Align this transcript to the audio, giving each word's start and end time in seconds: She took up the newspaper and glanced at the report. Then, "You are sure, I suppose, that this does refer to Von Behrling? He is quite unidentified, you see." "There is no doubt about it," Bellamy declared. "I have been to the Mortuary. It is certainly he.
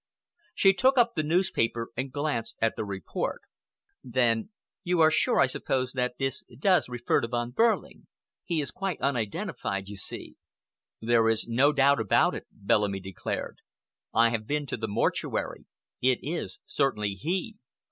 She 0.55 0.73
took 0.73 0.97
up 0.97 1.13
the 1.15 1.21
newspaper 1.21 1.89
and 1.95 2.11
glanced 2.11 2.57
at 2.59 2.75
the 2.75 2.83
report. 2.83 3.41
Then, 4.03 4.49
"You 4.83 4.99
are 4.99 5.11
sure, 5.11 5.39
I 5.39 5.45
suppose, 5.45 5.91
that 5.93 6.17
this 6.17 6.43
does 6.57 6.89
refer 6.89 7.21
to 7.21 7.27
Von 7.27 7.51
Behrling? 7.51 8.07
He 8.43 8.61
is 8.61 8.71
quite 8.71 8.99
unidentified, 8.99 9.87
you 9.87 9.97
see." 9.97 10.37
"There 11.01 11.29
is 11.29 11.45
no 11.47 11.71
doubt 11.71 11.99
about 11.99 12.33
it," 12.33 12.47
Bellamy 12.51 12.99
declared. 12.99 13.59
"I 14.11 14.29
have 14.29 14.47
been 14.47 14.65
to 14.65 14.77
the 14.77 14.87
Mortuary. 14.87 15.67
It 16.01 16.17
is 16.23 16.57
certainly 16.65 17.13
he. 17.13 17.57